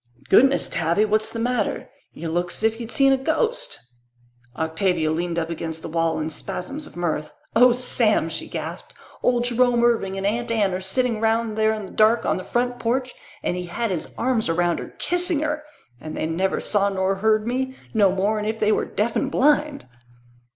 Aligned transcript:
"Goodness, 0.29 0.67
Tavy, 0.67 1.05
what's 1.05 1.31
the 1.31 1.37
matter? 1.37 1.87
Y' 2.11 2.25
look 2.25 2.49
'sif 2.49 2.79
y'd 2.79 2.89
seen 2.89 3.13
a 3.13 3.17
ghost." 3.17 3.79
Octavia 4.57 5.11
leaned 5.11 5.37
up 5.37 5.51
against 5.51 5.83
the 5.83 5.87
wall 5.89 6.19
in 6.19 6.31
spasms 6.31 6.87
of 6.87 6.95
mirth. 6.97 7.31
"Oh, 7.55 7.71
Sam," 7.71 8.27
she 8.27 8.47
gasped, 8.49 8.95
"old 9.21 9.43
Jerome 9.43 9.83
Irving 9.83 10.17
and 10.17 10.25
Aunt 10.25 10.49
Anne 10.51 10.73
are 10.73 10.79
sitting 10.79 11.21
round 11.21 11.55
there 11.55 11.71
in 11.75 11.85
the 11.85 11.91
dark 11.91 12.25
on 12.25 12.37
the 12.37 12.43
front 12.43 12.79
porch 12.79 13.13
and 13.43 13.55
he 13.55 13.67
had 13.67 13.91
his 13.91 14.15
arms 14.17 14.49
around 14.49 14.79
her, 14.79 14.95
kissing 14.97 15.41
her! 15.41 15.61
And 15.99 16.17
they 16.17 16.25
never 16.25 16.59
saw 16.59 16.89
nor 16.89 17.17
heard 17.17 17.45
me, 17.45 17.75
no 17.93 18.11
more'n 18.11 18.45
if 18.45 18.59
they 18.59 18.71
were 18.71 18.85
deaf 18.85 19.15
and 19.15 19.29
blind!" 19.29 19.85